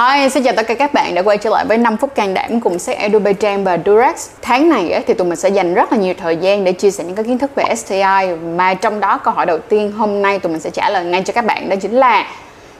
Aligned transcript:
Hi, 0.00 0.28
xin 0.28 0.42
chào 0.42 0.54
tất 0.56 0.66
cả 0.66 0.74
các 0.74 0.94
bạn 0.94 1.14
đã 1.14 1.22
quay 1.22 1.38
trở 1.38 1.50
lại 1.50 1.64
với 1.64 1.78
5 1.78 1.96
phút 1.96 2.14
can 2.14 2.34
đảm 2.34 2.60
cùng 2.60 2.78
sách 2.78 2.98
Azerbaijan 2.98 3.64
và 3.64 3.78
Durex. 3.86 4.28
Tháng 4.42 4.68
này 4.68 5.04
thì 5.06 5.14
tụi 5.14 5.26
mình 5.26 5.36
sẽ 5.36 5.48
dành 5.48 5.74
rất 5.74 5.92
là 5.92 5.98
nhiều 5.98 6.14
thời 6.18 6.36
gian 6.36 6.64
để 6.64 6.72
chia 6.72 6.90
sẻ 6.90 7.04
những 7.04 7.14
cái 7.14 7.24
kiến 7.24 7.38
thức 7.38 7.50
về 7.54 7.74
STI 7.74 8.34
mà 8.56 8.74
trong 8.74 9.00
đó 9.00 9.18
câu 9.18 9.34
hỏi 9.34 9.46
đầu 9.46 9.58
tiên 9.58 9.92
hôm 9.92 10.22
nay 10.22 10.38
tụi 10.38 10.52
mình 10.52 10.60
sẽ 10.60 10.70
trả 10.70 10.90
lời 10.90 11.04
ngay 11.04 11.22
cho 11.22 11.32
các 11.32 11.44
bạn 11.44 11.68
đó 11.68 11.76
chính 11.76 11.94
là 11.94 12.26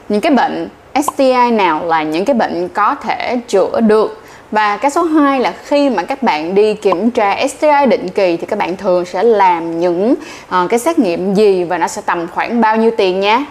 những 0.09 0.21
cái 0.21 0.33
bệnh 0.33 0.69
STI 1.03 1.51
nào 1.53 1.87
là 1.87 2.03
những 2.03 2.25
cái 2.25 2.35
bệnh 2.35 2.69
có 2.69 2.95
thể 2.95 3.41
chữa 3.48 3.80
được? 3.80 4.23
Và 4.51 4.77
cái 4.77 4.91
số 4.91 5.02
2 5.02 5.41
là 5.41 5.52
khi 5.65 5.91
mà 5.91 6.02
các 6.02 6.23
bạn 6.23 6.55
đi 6.55 6.75
kiểm 6.75 7.11
tra 7.11 7.47
STI 7.48 7.87
định 7.89 8.09
kỳ 8.09 8.37
thì 8.37 8.47
các 8.47 8.59
bạn 8.59 8.77
thường 8.77 9.05
sẽ 9.05 9.23
làm 9.23 9.80
những 9.80 10.15
uh, 10.48 10.71
cái 10.71 10.79
xét 10.79 10.98
nghiệm 10.98 11.34
gì 11.34 11.65
và 11.65 11.79
nó 11.79 11.89
sẽ 11.89 12.02
tầm 12.07 12.27
khoảng 12.34 12.61
bao 12.61 12.77
nhiêu 12.77 12.91
tiền 12.97 13.21
nhé 13.21 13.45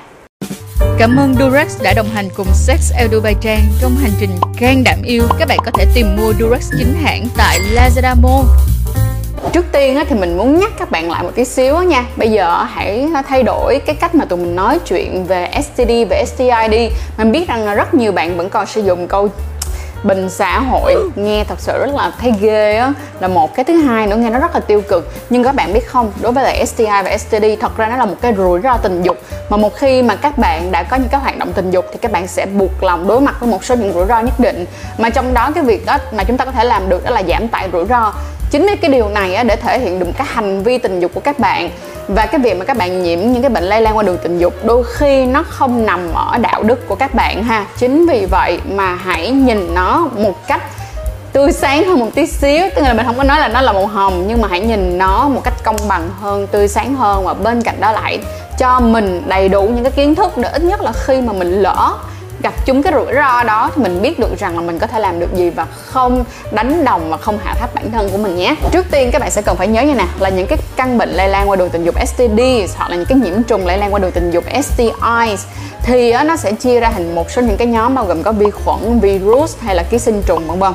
Cảm 0.98 1.20
ơn 1.20 1.34
Durex 1.34 1.82
đã 1.82 1.94
đồng 1.94 2.10
hành 2.10 2.30
cùng 2.36 2.48
Sex 2.54 2.94
El 2.98 3.08
Dubai 3.12 3.36
Trang 3.42 3.62
trong 3.82 3.96
hành 3.96 4.12
trình 4.20 4.30
gan 4.60 4.84
đảm 4.84 5.02
yêu. 5.04 5.24
Các 5.40 5.48
bạn 5.48 5.58
có 5.66 5.72
thể 5.72 5.86
tìm 5.96 6.16
mua 6.16 6.34
Durex 6.40 6.72
chính 6.78 6.94
hãng 7.04 7.28
tại 7.38 7.60
Lazada 7.76 8.16
Mall. 8.22 8.48
Trước 9.54 9.66
tiên 9.72 10.00
thì 10.10 10.16
mình 10.16 10.38
muốn 10.38 10.60
nhắc 10.60 10.72
các 10.80 10.92
bạn 10.92 11.12
lại 11.12 11.24
một 11.24 11.32
tí 11.36 11.46
xíu 11.46 11.84
nha 11.84 12.06
Bây 12.18 12.32
giờ 12.32 12.64
hãy 12.64 13.10
thay 13.28 13.44
đổi 13.44 13.80
cái 13.86 13.96
cách 13.96 14.16
mà 14.16 14.26
tụi 14.26 14.40
mình 14.40 14.56
nói 14.56 14.80
chuyện 14.88 15.26
về 15.26 15.50
STD, 15.64 15.92
về 16.10 16.24
STI 16.28 16.68
đi 16.72 16.90
Mình 17.18 17.32
biết 17.32 17.48
rằng 17.48 17.66
là 17.66 17.76
rất 17.76 17.94
nhiều 17.94 18.12
bạn 18.12 18.38
vẫn 18.38 18.50
còn 18.50 18.66
sử 18.66 18.82
dụng 18.82 19.08
câu 19.08 19.30
bình 20.04 20.30
xã 20.30 20.60
hội. 20.60 20.96
Nghe 21.16 21.44
thật 21.44 21.60
sự 21.60 21.80
rất 21.80 21.96
là 21.96 22.12
thấy 22.20 22.34
ghê 22.42 22.76
á. 22.76 22.94
Là 23.20 23.28
một 23.28 23.56
cái 23.56 23.66
thứ 23.66 23.74
hai 23.74 24.08
nữa, 24.08 24.16
nghe 24.16 24.30
nó 24.30 24.40
rất 24.40 24.54
là 24.54 24.60
tiêu 24.60 24.82
cực. 24.82 25.14
Nhưng 25.30 25.44
các 25.44 25.56
bạn 25.56 25.74
biết 25.74 25.88
không, 25.88 26.12
đối 26.22 26.32
với 26.32 26.44
lại 26.44 26.66
STI 26.66 26.86
và 26.86 27.18
STD 27.18 27.46
thật 27.60 27.78
ra 27.78 27.88
nó 27.88 27.96
là 27.96 28.06
một 28.06 28.16
cái 28.22 28.34
rủi 28.38 28.62
ro 28.62 28.78
tình 28.78 29.02
dục. 29.04 29.18
Mà 29.50 29.58
một 29.58 29.76
khi 29.76 30.02
mà 30.02 30.16
các 30.16 30.38
bạn 30.38 30.72
đã 30.72 30.84
có 30.84 30.98
những 30.98 31.10
cái 31.10 31.22
hoạt 31.22 31.38
động 31.38 31.54
tình 31.54 31.72
dục 31.72 31.86
thì 31.92 31.98
các 32.02 32.12
bạn 32.12 32.28
sẽ 32.28 32.46
buộc 32.46 32.84
lòng 32.84 33.08
đối 33.08 33.22
mặt 33.22 33.36
với 33.40 33.50
một 33.50 33.64
số 33.64 33.76
những 33.76 33.94
rủi 33.94 34.06
ro 34.06 34.20
nhất 34.20 34.40
định. 34.40 34.66
Mà 34.98 35.10
trong 35.10 35.34
đó 35.34 35.52
cái 35.56 35.64
việc 35.64 35.86
đó 35.86 35.98
mà 36.12 36.24
chúng 36.24 36.38
ta 36.38 36.46
có 36.46 36.52
thể 36.52 36.64
làm 36.64 36.90
được 36.90 37.04
đó 37.04 37.12
là 37.12 37.24
giảm 37.28 37.48
tải 37.48 37.70
rủi 37.74 37.86
ro 37.86 38.14
chính 38.52 38.68
cái 38.82 38.92
điều 38.92 39.10
này 39.10 39.44
để 39.44 39.56
thể 39.56 39.80
hiện 39.80 40.00
được 40.00 40.08
cái 40.18 40.28
hành 40.30 40.64
vi 40.64 40.78
tình 40.78 41.00
dục 41.00 41.12
của 41.14 41.20
các 41.20 41.40
bạn. 41.40 41.70
Và 42.08 42.26
cái 42.26 42.40
việc 42.40 42.58
mà 42.58 42.66
các 42.66 42.78
bạn 42.78 43.04
nhiễm 43.04 43.20
những 43.20 43.42
cái 43.42 43.50
bệnh 43.50 43.64
lây 43.64 43.82
lan 43.82 43.98
qua 43.98 44.04
đường 44.04 44.18
tình 44.24 44.38
dục 44.38 44.54
đôi 44.64 44.84
khi 44.84 45.26
nó 45.26 45.44
không 45.44 45.86
nằm 45.86 46.14
ở 46.14 46.38
đạo 46.38 46.64
đức 46.64 46.88
của 46.88 46.96
các 46.96 47.14
bạn 47.14 47.44
ha. 47.44 47.66
Chính 47.78 48.08
vì 48.08 48.26
vậy 48.26 48.60
mà 48.72 48.96
hãy 48.96 49.32
nhìn 49.32 49.74
nó 49.76 50.08
một 50.18 50.48
cách 50.48 50.62
tươi 51.34 51.52
sáng 51.52 51.86
hơn 51.86 52.00
một 52.00 52.10
tí 52.16 52.26
xíu. 52.26 52.70
Tức 52.76 52.82
là 52.82 52.94
mình 52.94 53.06
không 53.06 53.18
có 53.18 53.24
nói 53.24 53.40
là 53.40 53.48
nó 53.48 53.62
là 53.62 53.74
màu 53.74 53.88
hồng, 53.88 54.26
nhưng 54.28 54.42
mà 54.42 54.48
hãy 54.48 54.60
nhìn 54.60 54.98
nó 54.98 55.30
một 55.30 55.42
cách 55.44 55.64
công 55.64 55.78
bằng 55.88 56.10
hơn, 56.22 56.48
tươi 56.48 56.68
sáng 56.68 56.96
hơn. 56.96 57.26
Và 57.26 57.34
bên 57.34 57.62
cạnh 57.62 57.82
đó 57.82 57.92
lại 57.92 58.20
cho 58.58 58.80
mình 58.80 59.24
đầy 59.28 59.50
đủ 59.50 59.62
những 59.62 59.84
cái 59.84 59.92
kiến 59.92 60.16
thức 60.16 60.38
để 60.38 60.50
ít 60.50 60.64
nhất 60.64 60.82
là 60.82 60.92
khi 60.92 61.22
mà 61.22 61.34
mình 61.34 61.62
lỡ 61.62 61.94
gặp 62.44 62.54
chúng 62.66 62.84
cái 62.84 62.94
rủi 62.94 63.14
ro 63.14 63.44
đó 63.44 63.72
thì 63.76 63.82
mình 63.82 64.02
biết 64.02 64.20
được 64.20 64.40
rằng 64.40 64.56
là 64.56 64.62
mình 64.62 64.80
có 64.80 64.88
thể 64.88 65.00
làm 65.00 65.20
được 65.20 65.36
gì 65.36 65.50
và 65.50 65.66
không 65.66 66.24
đánh 66.52 66.86
đồng 66.86 67.10
và 67.10 67.18
không 67.18 67.38
hạ 67.44 67.54
thấp 67.60 67.76
bản 67.76 67.92
thân 67.92 68.10
của 68.10 68.18
mình 68.18 68.36
nhé. 68.36 68.56
Trước 68.72 68.86
tiên, 68.92 69.10
các 69.12 69.20
bạn 69.20 69.32
sẽ 69.32 69.42
cần 69.42 69.58
phải 69.58 69.68
nhớ 69.68 69.82
như 69.82 69.94
nè 69.94 70.06
là 70.20 70.30
những 70.30 70.48
cái 70.48 70.58
căn 70.76 70.98
bệnh 70.98 71.10
lây 71.10 71.30
lan 71.30 71.50
qua 71.50 71.56
đường 71.56 71.70
tình 71.70 71.84
dục 71.84 71.96
STDs 72.08 72.78
hoặc 72.78 72.90
là 72.90 72.96
những 72.96 73.06
cái 73.06 73.18
nhiễm 73.18 73.44
trùng 73.44 73.66
lây 73.66 73.78
lan 73.78 73.94
qua 73.94 74.00
đường 74.00 74.12
tình 74.12 74.32
dục 74.32 74.44
STIs 74.64 75.46
thì 75.84 76.14
nó 76.24 76.36
sẽ 76.36 76.52
chia 76.52 76.80
ra 76.80 76.92
thành 76.92 77.16
một 77.16 77.32
số 77.32 77.42
những 77.42 77.58
cái 77.58 77.68
nhóm 77.68 77.96
bao 77.96 78.06
gồm 78.06 78.24
có 78.24 78.32
vi 78.32 78.52
khuẩn, 78.52 79.00
virus 79.00 79.58
hay 79.60 79.76
là 79.76 79.84
ký 79.84 80.00
sinh 80.00 80.24
trùng, 80.26 80.48
vân 80.48 80.60
vân. 80.60 80.74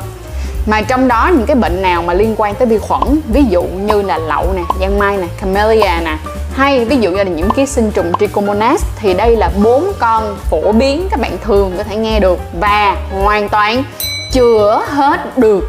Mà 0.67 0.83
trong 0.83 1.09
đó, 1.09 1.31
những 1.33 1.47
cái 1.47 1.57
bệnh 1.57 1.83
nào 1.83 2.03
mà 2.03 2.15
liên 2.15 2.35
quan 2.37 2.55
tới 2.55 2.67
vi 2.67 2.79
khuẩn, 2.79 3.21
ví 3.29 3.45
dụ 3.45 3.63
như 3.63 4.03
là 4.03 4.19
lậu 4.19 4.53
nè, 4.57 4.63
giang 4.81 4.99
mai 4.99 5.17
nè, 5.17 5.27
camellia 5.41 6.01
nè 6.05 6.17
hay, 6.55 6.85
ví 6.85 6.97
dụ 7.01 7.11
như 7.11 7.17
là 7.17 7.23
những 7.23 7.51
ký 7.51 7.67
sinh 7.67 7.91
trùng 7.91 8.13
trichomonas 8.21 8.85
thì 8.97 9.15
đây 9.15 9.37
là 9.37 9.51
bốn 9.63 9.93
con 9.99 10.37
phổ 10.51 10.73
biến 10.73 11.09
các 11.11 11.21
bạn 11.21 11.39
thường 11.45 11.73
có 11.77 11.83
thể 11.83 11.97
nghe 11.97 12.21
được 12.21 12.39
và 12.61 12.97
hoàn 13.23 13.49
toàn 13.49 13.85
chữa 14.33 14.83
hết 14.89 15.39
được. 15.39 15.69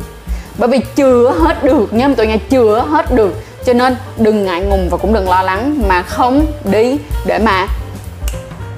Bởi 0.58 0.70
vì 0.70 0.80
chữa 0.96 1.36
hết 1.40 1.64
được, 1.64 1.94
nhớ 1.94 2.10
tụi 2.18 2.28
nghe 2.28 2.38
chữa 2.38 2.86
hết 2.90 3.12
được. 3.12 3.34
Cho 3.66 3.74
nên 3.74 3.96
đừng 4.18 4.46
ngại 4.46 4.62
ngùng 4.62 4.90
và 4.90 4.98
cũng 4.98 5.14
đừng 5.14 5.30
lo 5.30 5.42
lắng 5.42 5.84
mà 5.88 6.02
không 6.02 6.46
đi 6.64 6.98
để 7.26 7.40
mà 7.40 7.68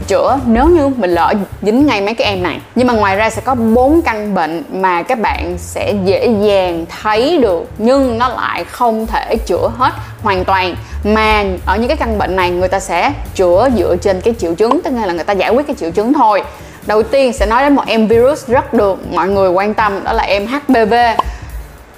chữa. 0.08 0.40
Nếu 0.46 0.66
như 0.66 0.88
mình 0.88 1.12
lỡ 1.12 1.34
dính 1.62 1.86
ngay 1.86 2.02
mấy 2.02 2.14
cái 2.14 2.28
em 2.28 2.44
này. 2.44 2.60
Nhưng 2.76 2.88
mà 2.88 2.94
ngoài 2.94 3.16
ra 3.16 3.30
sẽ 3.30 3.42
có 3.42 3.56
bốn 3.56 4.02
căn 4.02 4.34
bệnh 4.34 4.64
mà 4.72 5.04
các 5.04 5.20
bạn 5.20 5.58
sẽ 5.58 5.94
dễ 6.06 6.28
dàng 6.42 6.86
thấy 7.02 7.38
được, 7.38 7.70
nhưng 7.78 8.18
nó 8.18 8.30
lại 8.30 8.64
không 8.64 9.08
thể 9.08 9.36
chữa 9.46 9.72
hết 9.78 9.94
hoàn 10.24 10.46
toàn. 10.46 10.76
Mà 11.04 11.44
ở 11.66 11.78
những 11.78 11.88
cái 11.88 11.98
căn 11.98 12.18
bệnh 12.18 12.36
này, 12.36 12.52
người 12.52 12.68
ta 12.68 12.80
sẽ 12.80 13.12
chữa 13.36 13.70
dựa 13.78 13.96
trên 14.02 14.22
cái 14.22 14.34
triệu 14.40 14.56
chứng, 14.56 14.82
tức 14.84 14.94
là 15.06 15.14
người 15.14 15.24
ta 15.24 15.34
giải 15.34 15.50
quyết 15.50 15.68
cái 15.68 15.76
triệu 15.80 15.92
chứng 15.92 16.14
thôi. 16.14 16.44
Đầu 16.86 17.04
tiên 17.04 17.34
sẽ 17.34 17.46
nói 17.46 17.64
đến 17.64 17.76
một 17.76 17.84
em 17.88 18.08
virus 18.08 18.48
rất 18.48 18.74
được 18.74 19.14
mọi 19.14 19.28
người 19.28 19.50
quan 19.50 19.74
tâm, 19.74 20.04
đó 20.04 20.14
là 20.14 20.24
em 20.24 20.48
HPV 20.48 20.94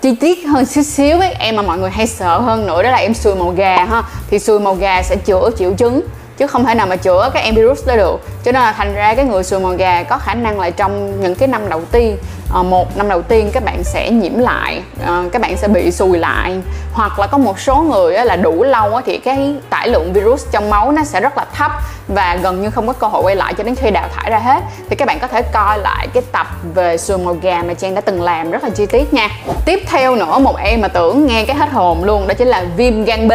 chi 0.01 0.15
tiết 0.15 0.47
hơn 0.47 0.65
xíu 0.65 0.83
xíu 0.83 1.19
ấy 1.19 1.33
em 1.39 1.55
mà 1.55 1.61
mọi 1.61 1.77
người 1.77 1.89
hay 1.89 2.07
sợ 2.07 2.39
hơn 2.39 2.67
nữa, 2.67 2.83
đó 2.83 2.89
là 2.89 2.97
em 2.97 3.13
sùi 3.13 3.35
màu 3.35 3.49
gà 3.49 3.85
ha. 3.85 4.03
Thì 4.29 4.39
sùi 4.39 4.59
màu 4.59 4.75
gà 4.75 5.03
sẽ 5.03 5.15
chữa 5.15 5.49
triệu 5.59 5.73
chứng 5.73 6.01
chứ 6.39 6.47
không 6.47 6.65
thể 6.65 6.75
nào 6.75 6.87
mà 6.87 6.95
chữa 6.95 7.29
cái 7.33 7.43
em 7.43 7.55
virus 7.55 7.87
đó 7.87 7.95
được. 7.95 8.21
Cho 8.43 8.51
nên 8.51 8.61
là 8.61 8.71
thành 8.71 8.93
ra 8.93 9.13
cái 9.13 9.25
người 9.25 9.43
sùi 9.43 9.59
màu 9.59 9.71
gà 9.71 10.03
có 10.03 10.17
khả 10.17 10.33
năng 10.33 10.59
là 10.59 10.69
trong 10.69 11.21
những 11.21 11.35
cái 11.35 11.47
năm 11.47 11.69
đầu 11.69 11.81
tiên 11.91 12.17
ờ, 12.53 12.63
một 12.63 12.97
năm 12.97 13.09
đầu 13.09 13.21
tiên 13.21 13.49
các 13.53 13.63
bạn 13.63 13.83
sẽ 13.83 14.09
nhiễm 14.09 14.37
lại 14.37 14.81
ờ, 15.05 15.23
các 15.31 15.41
bạn 15.41 15.57
sẽ 15.57 15.67
bị 15.67 15.91
sùi 15.91 16.17
lại. 16.17 16.61
Hoặc 16.93 17.19
là 17.19 17.27
có 17.27 17.37
một 17.37 17.59
số 17.59 17.75
người 17.75 18.13
là 18.13 18.35
đủ 18.35 18.63
lâu 18.63 19.01
thì 19.05 19.17
cái 19.17 19.55
tải 19.69 19.87
lượng 19.87 20.13
virus 20.13 20.45
trong 20.51 20.69
máu 20.69 20.91
nó 20.91 21.03
sẽ 21.03 21.21
rất 21.21 21.37
là 21.37 21.45
thấp 21.53 21.71
và 22.07 22.37
gần 22.41 22.61
như 22.61 22.69
không 22.69 22.87
có 22.87 22.93
cơ 22.93 23.07
hội 23.07 23.23
quay 23.23 23.35
lại 23.35 23.53
cho 23.57 23.63
đến 23.63 23.75
khi 23.75 23.91
đào 23.91 24.07
thải 24.15 24.31
ra 24.31 24.39
hết. 24.39 24.63
Thì 24.89 24.95
các 24.95 25.07
bạn 25.07 25.19
có 25.19 25.27
thể 25.27 25.41
coi 25.41 25.79
lại 25.79 26.07
cái 26.13 26.23
tập 26.31 26.47
về 26.73 26.97
sùi 26.97 27.17
màu 27.17 27.37
gà 27.41 27.63
mà 27.67 27.73
trang 27.73 27.95
đã 27.95 28.01
từng 28.01 28.21
làm 28.21 28.51
rất 28.51 28.63
là 28.63 28.69
chi 28.69 28.85
tiết 28.85 29.13
nha. 29.13 29.29
Tiếp 29.65 29.79
theo 29.87 30.15
nữa, 30.15 30.39
một 30.39 30.57
em 30.57 30.81
mà 30.81 30.87
tưởng 30.87 31.25
nghe 31.27 31.45
cái 31.45 31.55
hết 31.55 31.69
hồn 31.71 32.03
luôn, 32.03 32.27
đó 32.27 32.33
chính 32.33 32.47
là 32.47 32.65
viêm 32.77 33.03
gan 33.03 33.27
B 33.27 33.31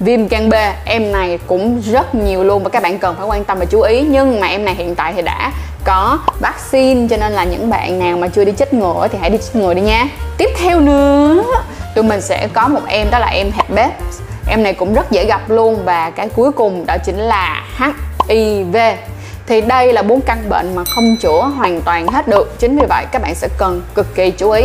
viêm 0.00 0.28
gan 0.28 0.48
B, 0.48 0.54
em 0.84 1.12
này 1.12 1.38
cũng 1.46 1.80
rất 1.80 2.14
nhiều 2.14 2.44
luôn 2.44 2.62
và 2.62 2.68
các 2.68 2.82
bạn 2.82 2.98
cần 2.98 3.16
phải 3.16 3.26
quan 3.26 3.44
tâm 3.44 3.58
và 3.58 3.64
chú 3.64 3.80
ý. 3.80 4.02
Nhưng 4.02 4.40
mà 4.40 4.46
em 4.46 4.64
này 4.64 4.74
hiện 4.74 4.94
tại 4.94 5.12
thì 5.16 5.22
đã 5.22 5.52
có 5.84 6.18
vaccine, 6.40 7.08
cho 7.10 7.16
nên 7.16 7.32
là 7.32 7.44
những 7.44 7.70
bạn 7.70 7.98
nào 7.98 8.16
mà 8.16 8.28
chưa 8.28 8.44
đi 8.44 8.52
chích 8.58 8.74
ngừa 8.74 9.08
thì 9.12 9.18
hãy 9.20 9.30
đi 9.30 9.38
chích 9.38 9.56
ngừa 9.56 9.74
đi 9.74 9.80
nha. 9.80 10.08
Tiếp 10.38 10.48
theo 10.58 10.80
nữa, 10.80 11.42
tụi 11.94 12.04
mình 12.04 12.20
sẽ 12.20 12.48
có 12.52 12.68
một 12.68 12.80
em, 12.86 13.10
đó 13.10 13.18
là 13.18 13.26
em 13.26 13.50
herpes 13.54 13.90
em 14.48 14.62
này 14.62 14.72
cũng 14.72 14.94
rất 14.94 15.10
dễ 15.10 15.24
gặp 15.24 15.50
luôn 15.50 15.84
và 15.84 16.10
cái 16.10 16.28
cuối 16.28 16.52
cùng 16.52 16.86
đó 16.86 16.96
chính 17.04 17.18
là 17.18 17.64
HIV 18.28 18.76
thì 19.46 19.60
đây 19.60 19.92
là 19.92 20.02
bốn 20.02 20.20
căn 20.20 20.48
bệnh 20.48 20.74
mà 20.74 20.84
không 20.94 21.16
chữa 21.22 21.40
hoàn 21.56 21.80
toàn 21.80 22.06
hết 22.06 22.28
được. 22.28 22.58
Chính 22.58 22.78
vì 22.78 22.86
vậy 22.88 23.04
các 23.12 23.22
bạn 23.22 23.34
sẽ 23.34 23.48
cần 23.58 23.82
cực 23.94 24.14
kỳ 24.14 24.30
chú 24.30 24.50
ý 24.50 24.64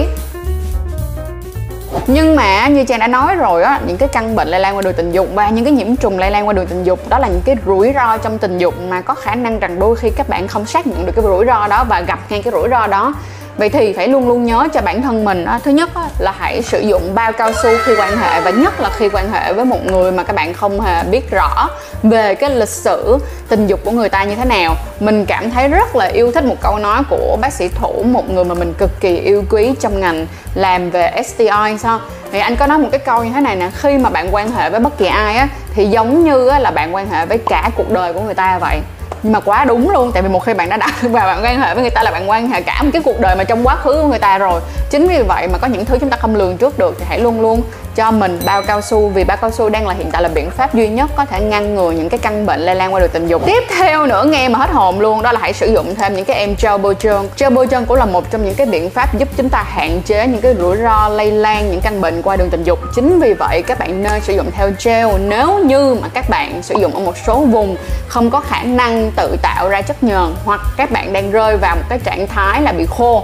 nhưng 2.07 2.35
mà 2.35 2.68
như 2.68 2.84
trang 2.84 3.00
đã 3.00 3.07
nói 3.07 3.35
rồi 3.35 3.63
á, 3.63 3.79
những 3.88 3.97
cái 3.97 4.09
căn 4.09 4.35
bệnh 4.35 4.47
lây 4.47 4.59
lan 4.59 4.75
qua 4.75 4.81
đường 4.81 4.94
tình 4.94 5.12
dục 5.12 5.28
và 5.34 5.50
những 5.50 5.66
cái 5.66 5.74
nhiễm 5.74 5.96
trùng 5.96 6.19
lây 6.19 6.31
lan 6.31 6.47
qua 6.47 6.53
đường 6.53 6.68
tình 6.68 6.84
dục, 6.84 7.09
đó 7.09 7.19
là 7.19 7.28
những 7.28 7.41
cái 7.46 7.56
rủi 7.66 7.91
ro 7.96 8.18
trong 8.18 8.38
tình 8.38 8.57
dục 8.57 8.74
mà 8.90 9.02
có 9.02 9.13
khả 9.13 9.35
năng 9.35 9.59
rằng 9.59 9.79
đôi 9.79 9.96
khi 9.96 10.09
các 10.09 10.30
bạn 10.30 10.47
không 10.47 10.66
xác 10.66 10.88
nhận 10.88 11.06
được 11.06 11.12
cái 11.16 11.24
rủi 11.24 11.46
ro 11.46 11.68
đó 11.68 11.84
và 11.90 12.01
gặp 12.01 12.19
ngay 12.30 12.41
cái 12.41 12.51
rủi 12.51 12.69
ro 12.69 12.88
đó 12.88 13.13
vậy 13.57 13.69
thì 13.69 13.94
phải 13.94 14.07
luôn 14.07 14.28
luôn 14.28 14.44
nhớ 14.44 14.67
cho 14.73 14.81
bản 14.81 15.01
thân 15.01 15.25
mình 15.25 15.45
thứ 15.63 15.72
nhất 15.72 15.89
là 16.19 16.34
hãy 16.38 16.62
sử 16.62 16.79
dụng 16.79 17.16
bao 17.16 17.31
cao 17.31 17.51
su 17.63 17.69
khi 17.84 17.95
quan 18.00 18.17
hệ 18.17 18.41
và 18.41 18.51
nhất 18.51 18.79
là 18.79 18.89
khi 18.97 19.09
quan 19.13 19.31
hệ 19.31 19.53
với 19.53 19.66
một 19.66 19.85
người 19.85 20.12
mà 20.12 20.23
các 20.23 20.35
bạn 20.35 20.53
không 20.53 20.81
hề 20.81 21.03
biết 21.03 21.31
rõ 21.31 21.69
về 22.03 22.35
cái 22.35 22.50
lịch 22.50 22.69
sử, 22.69 23.17
tình 23.47 23.67
dục 23.67 23.79
của 23.85 23.91
người 23.91 24.09
ta 24.09 24.23
như 24.23 24.35
thế 24.35 24.45
nào. 24.45 24.75
Mình 25.00 25.25
cảm 25.25 25.51
thấy 25.51 25.67
rất 25.67 25.95
là 25.95 26.06
yêu 26.06 26.31
thích 26.31 26.45
một 26.45 26.56
câu 26.62 26.78
nói 26.78 27.01
của 27.09 27.38
bác 27.41 27.53
sĩ 27.53 27.67
thủ, 27.67 28.03
một 28.03 28.29
người 28.29 28.44
mà 28.44 28.56
mình 28.56 28.73
cực 28.73 29.00
kỳ 29.00 29.17
yêu 29.17 29.44
quý 29.50 29.73
trong 29.79 30.00
ngành 30.00 30.28
làm 30.56 30.89
về 30.89 31.12
STI 31.28 31.78
sao? 31.79 32.00
Thì 32.31 32.39
anh 32.39 32.56
có 32.56 32.68
nói 32.68 32.78
một 32.78 32.89
cái 32.91 33.00
câu 33.00 33.23
như 33.23 33.31
thế 33.33 33.41
này 33.41 33.56
nè, 33.56 33.69
khi 33.75 33.97
mà 33.97 34.09
bạn 34.09 34.35
quan 34.35 34.51
hệ 34.51 34.69
với 34.69 34.79
bất 34.79 34.97
kỳ 34.97 35.06
ai 35.06 35.35
á, 35.35 35.47
thì 35.73 35.85
giống 35.85 36.23
như 36.23 36.51
là 36.59 36.72
bạn 36.72 36.95
quan 36.95 37.09
hệ 37.09 37.25
với 37.25 37.38
cả 37.38 37.69
cuộc 37.75 37.91
đời 37.91 38.13
của 38.13 38.22
người 38.22 38.33
ta 38.33 38.57
vậy 38.59 38.80
nhưng 39.23 39.33
mà 39.33 39.39
quá 39.39 39.65
đúng 39.65 39.89
luôn, 39.89 40.12
tại 40.12 40.23
vì 40.23 40.29
một 40.29 40.39
khi 40.39 40.53
bạn 40.53 40.69
đã 40.69 40.77
đặt 40.77 40.94
và 41.01 41.25
bạn 41.25 41.44
quan 41.44 41.59
hệ 41.59 41.73
với 41.73 41.83
người 41.83 41.91
ta 41.91 42.03
là 42.03 42.12
bạn 42.12 42.29
quan 42.29 42.47
hệ 42.50 42.62
cả 42.62 42.83
một 42.83 42.89
cái 42.94 43.01
cuộc 43.06 43.19
đời 43.19 43.35
mà 43.35 43.44
trong 43.44 43.68
quá 43.68 43.75
khứ 43.75 44.01
của 44.01 44.07
người 44.07 44.19
ta 44.19 44.38
rồi. 44.38 44.62
Chính 44.89 45.07
vì 45.07 45.21
vậy 45.21 45.47
mà 45.47 45.57
có 45.57 45.68
những 45.68 45.85
thứ 45.85 45.97
chúng 46.00 46.09
ta 46.09 46.18
không 46.18 46.35
lường 46.35 46.57
trước 46.57 46.79
được 46.79 46.95
thì 47.00 47.06
hãy 47.09 47.19
luôn 47.19 47.41
luôn 47.41 47.62
cho 47.95 48.11
mình 48.11 48.39
bao 48.45 48.61
cao 48.61 48.81
su, 48.81 49.09
vì 49.09 49.23
bao 49.23 49.38
cao 49.38 49.51
su 49.51 49.69
đang 49.69 49.88
là 49.88 49.93
hiện 49.93 50.11
tại 50.11 50.21
là 50.21 50.29
biện 50.29 50.51
pháp 50.51 50.75
duy 50.75 50.88
nhất 50.88 51.09
có 51.15 51.25
thể 51.25 51.41
ngăn 51.41 51.75
ngừa 51.75 51.91
những 51.91 52.09
cái 52.09 52.19
căn 52.19 52.45
bệnh 52.45 52.59
lây 52.59 52.75
lan 52.75 52.93
qua 52.93 52.99
đường 52.99 53.09
tình 53.13 53.27
dục. 53.27 53.41
Tiếp 53.45 53.63
theo 53.77 54.05
nữa, 54.05 54.23
nghe 54.27 54.49
mà 54.49 54.59
hết 54.59 54.69
hồn 54.69 54.99
luôn, 54.99 55.21
đó 55.21 55.31
là 55.31 55.39
hãy 55.41 55.53
sử 55.53 55.73
dụng 55.73 55.95
thêm 55.95 56.15
những 56.15 56.25
cái 56.25 56.38
em 56.38 56.55
gel 56.61 56.77
bôi 56.77 56.95
trơn. 56.95 57.29
Gel 57.38 57.53
bôi 57.53 57.67
trơn 57.67 57.85
cũng 57.85 57.97
là 57.97 58.05
một 58.05 58.31
trong 58.31 58.45
những 58.45 58.55
cái 58.55 58.67
biện 58.67 58.89
pháp 58.89 59.17
giúp 59.17 59.27
chúng 59.38 59.49
ta 59.49 59.63
hạn 59.63 60.01
chế 60.05 60.27
những 60.27 60.41
cái 60.41 60.55
rủi 60.59 60.77
ro 60.77 61.09
lây 61.09 61.31
lan 61.31 61.71
những 61.71 61.81
căn 61.81 62.01
bệnh 62.01 62.21
qua 62.21 62.35
đường 62.35 62.49
tình 62.49 62.63
dục. 62.63 62.79
Chính 62.95 63.19
vì 63.19 63.33
vậy, 63.33 63.63
các 63.67 63.79
bạn 63.79 64.03
nên 64.03 64.21
sử 64.21 64.33
dụng 64.33 64.51
theo 64.51 64.71
gel. 64.83 65.07
Nếu 65.19 65.59
như 65.59 65.97
mà 66.01 66.07
các 66.13 66.29
bạn 66.29 66.63
sử 66.63 66.75
dụng 66.79 66.93
ở 66.93 66.99
một 66.99 67.17
số 67.27 67.39
vùng 67.39 67.75
không 68.07 68.29
có 68.29 68.39
khả 68.39 68.63
năng 68.63 69.11
tự 69.15 69.38
tạo 69.41 69.69
ra 69.69 69.81
chất 69.81 70.03
nhờn 70.03 70.35
hoặc 70.45 70.61
các 70.77 70.91
bạn 70.91 71.13
đang 71.13 71.31
rơi 71.31 71.57
vào 71.57 71.75
một 71.75 71.83
cái 71.89 71.99
trạng 71.99 72.27
thái 72.27 72.61
là 72.61 72.71
bị 72.71 72.85
khô 72.85 73.23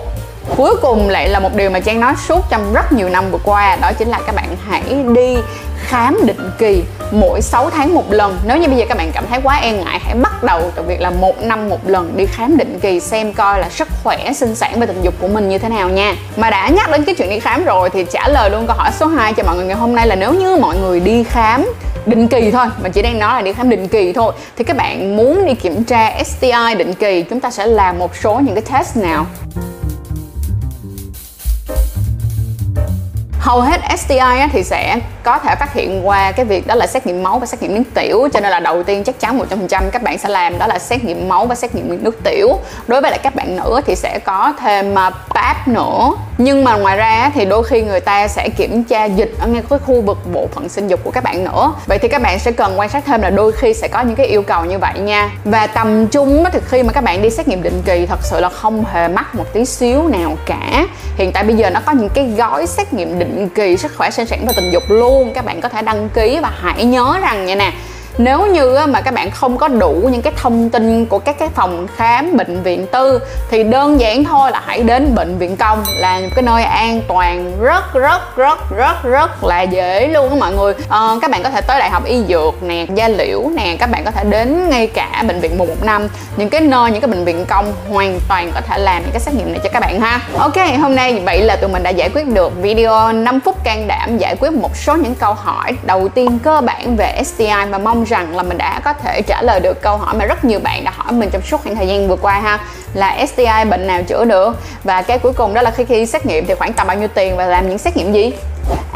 cuối 0.55 0.75
cùng 0.81 1.09
lại 1.09 1.29
là 1.29 1.39
một 1.39 1.55
điều 1.55 1.69
mà 1.69 1.79
trang 1.79 1.99
nói 1.99 2.13
suốt 2.27 2.45
trong 2.49 2.73
rất 2.73 2.94
nhiều 2.94 3.09
năm 3.09 3.31
vừa 3.31 3.39
qua, 3.44 3.77
đó 3.81 3.91
chính 3.99 4.07
là 4.07 4.19
các 4.25 4.35
bạn 4.35 4.47
hãy 4.69 4.83
đi 5.15 5.38
khám 5.77 6.19
định 6.25 6.51
kỳ 6.57 6.83
mỗi 7.11 7.41
6 7.41 7.69
tháng 7.69 7.95
một 7.95 8.11
lần. 8.11 8.39
Nếu 8.45 8.57
như 8.57 8.67
bây 8.67 8.77
giờ 8.77 8.85
các 8.89 8.97
bạn 8.97 9.11
cảm 9.13 9.25
thấy 9.29 9.39
quá 9.44 9.55
e 9.55 9.71
ngại, 9.71 9.99
hãy 10.03 10.15
bắt 10.15 10.44
đầu 10.44 10.71
từ 10.75 10.83
việc 10.83 11.01
là 11.01 11.09
một 11.09 11.44
năm 11.44 11.69
một 11.69 11.89
lần 11.89 12.17
đi 12.17 12.25
khám 12.25 12.57
định 12.57 12.79
kỳ 12.79 12.99
xem 12.99 13.33
coi 13.33 13.59
là 13.59 13.69
sức 13.69 13.88
khỏe, 14.03 14.33
sinh 14.33 14.55
sản 14.55 14.79
và 14.79 14.85
tình 14.85 15.01
dục 15.01 15.13
của 15.21 15.27
mình 15.27 15.49
như 15.49 15.57
thế 15.57 15.69
nào 15.69 15.89
nha. 15.89 16.15
Mà 16.38 16.50
đã 16.50 16.69
nhắc 16.69 16.91
đến 16.91 17.03
cái 17.03 17.15
chuyện 17.15 17.29
đi 17.29 17.39
khám 17.39 17.63
rồi 17.63 17.89
thì 17.89 18.05
trả 18.11 18.27
lời 18.27 18.50
luôn 18.50 18.67
câu 18.67 18.75
hỏi 18.75 18.91
số 19.00 19.05
2 19.05 19.33
cho 19.33 19.43
mọi 19.43 19.55
người 19.55 19.65
ngày 19.65 19.75
hôm 19.75 19.95
nay 19.95 20.07
là 20.07 20.15
nếu 20.15 20.33
như 20.33 20.55
mọi 20.55 20.77
người 20.77 21.00
đi 21.00 21.23
khám 21.23 21.65
định 22.05 22.27
kỳ 22.27 22.51
thôi, 22.51 22.65
mà 22.83 22.89
chỉ 22.89 23.01
đang 23.01 23.19
nói 23.19 23.33
là 23.33 23.41
đi 23.41 23.53
khám 23.53 23.69
định 23.69 23.88
kỳ 23.88 24.13
thôi, 24.13 24.33
thì 24.57 24.63
các 24.63 24.77
bạn 24.77 25.17
muốn 25.17 25.45
đi 25.45 25.53
kiểm 25.53 25.83
tra 25.83 26.23
STI 26.23 26.75
định 26.77 26.93
kỳ, 26.93 27.21
chúng 27.21 27.39
ta 27.39 27.51
sẽ 27.51 27.65
làm 27.65 28.00
một 28.00 28.15
số 28.15 28.39
những 28.39 28.55
cái 28.55 28.63
test 28.71 28.97
nào? 28.97 29.25
Hầu 33.47 33.61
hết 33.61 33.81
STI 33.97 34.19
thì 34.53 34.63
sẽ 34.63 34.99
có 35.27 35.38
thể 35.38 35.56
phát 35.56 35.74
hiện 35.74 36.07
qua 36.07 36.31
cái 36.31 36.45
việc 36.45 36.68
đó 36.68 36.75
là 36.75 36.88
xét 36.88 37.07
nghiệm 37.07 37.24
máu 37.24 37.39
và 37.39 37.45
xét 37.45 37.62
nghiệm 37.62 37.75
nước 37.75 37.83
tiểu. 37.94 38.27
Cho 38.33 38.39
nên 38.39 38.51
là 38.51 38.59
đầu 38.59 38.83
tiên 38.83 39.03
chắc 39.03 39.19
chắn 39.19 39.39
100% 39.69 39.89
các 39.91 40.03
bạn 40.03 40.18
sẽ 40.18 40.29
làm 40.29 40.57
đó 40.57 40.68
là 40.68 40.79
xét 40.79 41.03
nghiệm 41.03 41.29
máu 41.29 41.45
và 41.45 41.56
xét 41.56 41.75
nghiệm 41.75 42.03
nước 42.03 42.24
tiểu. 42.24 42.59
Đối 42.88 43.01
với 43.01 43.12
lại 43.12 43.19
các 43.24 43.35
bạn 43.35 43.56
nữ 43.56 43.81
thì 43.85 43.95
sẽ 43.95 44.19
có 44.25 44.53
thêm 44.59 44.97
à, 44.97 45.09
PAP 45.09 45.68
nữa. 45.68 46.12
Nhưng 46.38 46.63
mà 46.63 46.75
ngoài 46.75 46.97
ra 46.97 47.31
thì 47.35 47.45
đôi 47.45 47.63
khi 47.63 47.81
người 47.81 48.00
ta 48.00 48.27
sẽ 48.27 48.50
kiểm 48.50 48.83
tra 48.83 49.06
dịch 49.06 49.33
ở 49.39 49.47
ngay 49.47 49.63
cái 49.69 49.79
khu 49.79 50.01
vực 50.01 50.18
bộ 50.33 50.47
phận 50.53 50.69
sinh 50.69 50.88
dục 50.88 51.00
của 51.03 51.12
các 51.12 51.24
bạn 51.24 51.44
nữa. 51.44 51.74
Vậy 51.85 52.00
thì 52.00 52.07
các 52.07 52.21
bạn 52.21 52.39
sẽ 52.39 52.51
cần 52.51 52.79
quan 52.79 52.89
sát 52.89 53.06
thêm 53.06 53.21
là 53.21 53.29
đôi 53.29 53.51
khi 53.51 53.74
sẽ 53.74 53.88
có 53.88 54.01
những 54.01 54.15
cái 54.15 54.27
yêu 54.27 54.41
cầu 54.41 54.65
như 54.65 54.79
vậy 54.79 55.00
nha. 55.00 55.31
Và 55.44 55.68
tầm 55.68 56.07
trung 56.07 56.44
thì 56.53 56.59
khi 56.65 56.83
mà 56.83 56.94
các 56.94 57.03
bạn 57.03 57.21
đi 57.21 57.29
xét 57.29 57.47
nghiệm 57.47 57.63
định 57.63 57.81
kỳ 57.85 58.06
thật 58.06 58.19
sự 58.24 58.39
là 58.39 58.50
không 58.50 58.85
hề 58.94 59.07
mắc 59.07 59.35
một 59.35 59.53
tí 59.53 59.65
xíu 59.65 60.07
nào 60.07 60.38
cả. 60.45 60.85
Hiện 61.18 61.31
tại 61.31 61.44
bây 61.44 61.56
giờ 61.56 61.69
nó 61.69 61.79
có 61.85 61.91
những 61.91 62.09
cái 62.09 62.25
gói 62.38 62.68
xét 62.68 62.94
nghiệm 62.94 63.19
định 63.19 63.50
kỳ 63.56 63.77
sức 63.77 63.91
khỏe 63.97 64.09
sinh 64.09 64.27
sản 64.27 64.45
và 64.45 64.53
tình 64.56 64.71
dục 64.74 64.83
luôn 64.89 65.16
các 65.33 65.45
bạn 65.45 65.61
có 65.61 65.69
thể 65.69 65.81
đăng 65.81 66.09
ký 66.09 66.39
và 66.41 66.51
hãy 66.61 66.85
nhớ 66.85 67.19
rằng 67.21 67.45
nha 67.45 67.55
nè 67.55 67.73
nếu 68.17 68.45
như 68.45 68.77
mà 68.89 69.01
các 69.01 69.13
bạn 69.13 69.31
không 69.31 69.57
có 69.57 69.67
đủ 69.67 70.09
những 70.11 70.21
cái 70.21 70.33
thông 70.35 70.69
tin 70.69 71.05
của 71.05 71.19
các 71.19 71.39
cái 71.39 71.49
phòng 71.49 71.87
khám 71.95 72.37
bệnh 72.37 72.63
viện 72.63 72.87
tư 72.87 73.19
thì 73.49 73.63
đơn 73.63 73.99
giản 73.99 74.23
thôi 74.23 74.51
là 74.51 74.61
hãy 74.65 74.83
đến 74.83 75.15
bệnh 75.15 75.37
viện 75.37 75.57
công 75.57 75.83
là 75.97 76.19
một 76.19 76.27
cái 76.35 76.43
nơi 76.43 76.63
an 76.63 77.01
toàn 77.07 77.51
rất 77.61 77.93
rất 77.93 78.37
rất 78.37 78.57
rất 78.75 79.03
rất 79.03 79.43
là 79.43 79.61
dễ 79.61 80.07
luôn 80.07 80.29
á 80.29 80.35
mọi 80.39 80.53
người. 80.53 80.73
À, 80.89 80.99
các 81.21 81.31
bạn 81.31 81.43
có 81.43 81.49
thể 81.49 81.61
tới 81.61 81.79
đại 81.79 81.89
học 81.89 82.05
y 82.05 82.23
dược 82.27 82.63
nè 82.63 82.85
gia 82.95 83.07
liễu 83.07 83.49
nè 83.55 83.75
các 83.79 83.91
bạn 83.91 84.05
có 84.05 84.11
thể 84.11 84.23
đến 84.23 84.69
ngay 84.69 84.87
cả 84.87 85.23
bệnh 85.27 85.39
viện 85.39 85.57
115 85.57 86.07
những 86.37 86.49
cái 86.49 86.61
nơi 86.61 86.91
những 86.91 87.01
cái 87.01 87.11
bệnh 87.11 87.25
viện 87.25 87.45
công 87.45 87.73
hoàn 87.89 88.19
toàn 88.27 88.51
có 88.53 88.61
thể 88.61 88.77
làm 88.77 89.01
những 89.01 89.11
cái 89.11 89.19
xét 89.19 89.33
nghiệm 89.33 89.51
này 89.51 89.59
cho 89.63 89.69
các 89.73 89.79
bạn 89.79 90.01
ha. 90.01 90.21
Ok 90.37 90.57
hôm 90.81 90.95
nay 90.95 91.21
vậy 91.25 91.41
là 91.41 91.55
tụi 91.55 91.69
mình 91.69 91.83
đã 91.83 91.89
giải 91.89 92.09
quyết 92.09 92.27
được 92.27 92.61
video 92.61 93.13
5 93.13 93.39
phút 93.39 93.63
can 93.63 93.87
đảm 93.87 94.17
giải 94.17 94.35
quyết 94.39 94.53
một 94.53 94.77
số 94.77 94.95
những 94.95 95.15
câu 95.15 95.33
hỏi 95.33 95.71
đầu 95.83 96.07
tiên 96.09 96.39
cơ 96.43 96.61
bản 96.61 96.95
về 96.95 97.23
STI 97.25 97.47
và 97.69 97.77
mong 97.77 98.05
rằng 98.09 98.36
là 98.36 98.44
mình 98.44 98.57
đã 98.57 98.80
có 98.83 98.94
thể 98.94 99.21
trả 99.21 99.42
lời 99.42 99.59
được 99.59 99.81
câu 99.81 99.98
hỏi 99.98 100.15
mà 100.18 100.25
rất 100.25 100.45
nhiều 100.45 100.59
bạn 100.59 100.83
đã 100.83 100.92
hỏi 100.95 101.12
mình 101.12 101.30
trong 101.30 101.42
suốt 101.42 101.63
khoảng 101.63 101.75
thời 101.75 101.88
gian 101.88 102.07
vừa 102.07 102.15
qua 102.15 102.39
ha, 102.39 102.59
là 102.94 103.25
STI 103.27 103.65
bệnh 103.69 103.88
nào 103.88 104.04
chữa 104.04 104.25
được? 104.25 104.57
Và 104.83 105.01
cái 105.01 105.19
cuối 105.19 105.33
cùng 105.33 105.54
đó 105.54 105.62
là 105.62 105.71
khi 105.71 105.86
khi 105.86 106.06
xét 106.06 106.25
nghiệm 106.25 106.45
thì 106.45 106.54
khoảng 106.54 106.74
tầm 106.74 106.88
bao 106.88 106.98
nhiêu 106.98 107.07
tiền 107.07 107.38
và 107.38 107.45
làm 107.45 107.69
những 107.69 107.77
xét 107.77 107.98
nghiệm 107.98 108.13
gì? 108.13 108.33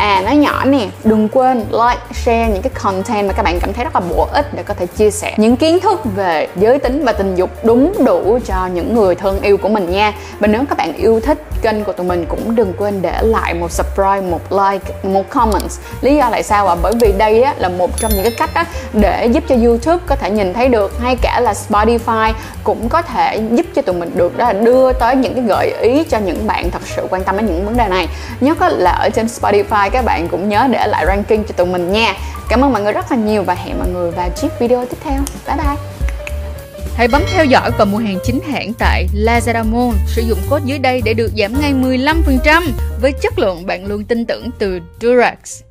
À 0.01 0.21
nói 0.25 0.35
nhỏ 0.35 0.65
nè, 0.65 0.87
đừng 1.03 1.29
quên 1.29 1.57
like, 1.57 2.01
share 2.13 2.47
những 2.53 2.61
cái 2.61 2.71
content 2.83 3.27
mà 3.27 3.33
các 3.33 3.43
bạn 3.43 3.59
cảm 3.59 3.73
thấy 3.73 3.83
rất 3.83 3.95
là 3.95 4.01
bổ 4.09 4.27
ích 4.33 4.53
để 4.53 4.63
có 4.63 4.73
thể 4.73 4.85
chia 4.85 5.11
sẻ 5.11 5.33
những 5.37 5.55
kiến 5.55 5.79
thức 5.79 5.99
về 6.15 6.47
giới 6.55 6.79
tính 6.79 7.05
và 7.05 7.11
tình 7.11 7.35
dục 7.35 7.49
đúng 7.63 7.93
đủ 8.05 8.39
cho 8.45 8.67
những 8.73 8.95
người 8.95 9.15
thân 9.15 9.41
yêu 9.41 9.57
của 9.57 9.69
mình 9.69 9.91
nha. 9.91 10.13
Và 10.39 10.47
nếu 10.47 10.61
các 10.69 10.77
bạn 10.77 10.93
yêu 10.93 11.19
thích 11.19 11.37
kênh 11.61 11.83
của 11.83 11.91
tụi 11.91 12.07
mình 12.07 12.25
cũng 12.29 12.55
đừng 12.55 12.73
quên 12.77 13.01
để 13.01 13.21
lại 13.21 13.53
một 13.53 13.71
subscribe, 13.71 14.21
một 14.21 14.41
like, 14.51 14.93
một 15.03 15.29
comment. 15.29 15.71
Lý 16.01 16.15
do 16.15 16.27
tại 16.31 16.43
sao 16.43 16.67
à? 16.67 16.75
Bởi 16.81 16.93
vì 17.01 17.13
đây 17.17 17.41
á, 17.41 17.55
là 17.57 17.69
một 17.69 17.99
trong 17.99 18.11
những 18.15 18.23
cái 18.23 18.33
cách 18.37 18.53
á, 18.53 18.65
để 18.93 19.25
giúp 19.25 19.43
cho 19.47 19.55
YouTube 19.63 20.03
có 20.05 20.15
thể 20.15 20.29
nhìn 20.31 20.53
thấy 20.53 20.67
được 20.67 20.99
hay 20.99 21.15
cả 21.21 21.39
là 21.39 21.53
Spotify 21.69 22.33
cũng 22.63 22.89
có 22.89 23.01
thể 23.01 23.41
giúp 23.51 23.65
cho 23.75 23.81
tụi 23.81 23.95
mình 23.95 24.11
được 24.15 24.37
đó 24.37 24.45
là 24.45 24.53
đưa 24.53 24.93
tới 24.93 25.15
những 25.15 25.33
cái 25.33 25.43
gợi 25.43 25.73
ý 25.81 26.03
cho 26.03 26.17
những 26.17 26.47
bạn 26.47 26.71
thật 26.71 26.81
sự 26.85 27.07
quan 27.09 27.23
tâm 27.23 27.37
đến 27.37 27.45
những 27.45 27.65
vấn 27.65 27.77
đề 27.77 27.87
này. 27.87 28.07
Nhất 28.39 28.57
là 28.61 28.91
ở 28.91 29.09
trên 29.09 29.25
Spotify 29.25 29.90
các 29.91 30.05
bạn 30.05 30.27
cũng 30.27 30.49
nhớ 30.49 30.67
để 30.71 30.87
lại 30.87 31.05
ranking 31.05 31.43
cho 31.47 31.53
tụi 31.57 31.67
mình 31.67 31.91
nha 31.91 32.13
Cảm 32.49 32.63
ơn 32.63 32.73
mọi 32.73 32.81
người 32.81 32.93
rất 32.93 33.11
là 33.11 33.17
nhiều 33.17 33.43
và 33.43 33.53
hẹn 33.53 33.79
mọi 33.79 33.87
người 33.87 34.11
vào 34.11 34.29
chiếc 34.29 34.49
video 34.59 34.85
tiếp 34.85 34.97
theo 35.03 35.19
Bye 35.47 35.57
bye 35.57 35.75
Hãy 36.95 37.07
bấm 37.07 37.21
theo 37.33 37.45
dõi 37.45 37.71
và 37.77 37.85
mua 37.85 37.97
hàng 37.97 38.17
chính 38.23 38.39
hãng 38.41 38.73
tại 38.79 39.07
Lazada 39.13 39.71
Mall. 39.71 39.97
Sử 40.07 40.21
dụng 40.21 40.39
code 40.49 40.65
dưới 40.65 40.79
đây 40.79 41.01
để 41.05 41.13
được 41.13 41.31
giảm 41.37 41.61
ngay 41.61 41.73
15% 41.73 42.63
với 43.01 43.11
chất 43.11 43.39
lượng 43.39 43.65
bạn 43.65 43.85
luôn 43.85 44.03
tin 44.03 44.25
tưởng 44.25 44.49
từ 44.59 44.79
Durax. 45.01 45.61